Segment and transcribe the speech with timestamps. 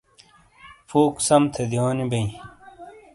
[0.89, 2.25] فوک سم تھے دیونی بئے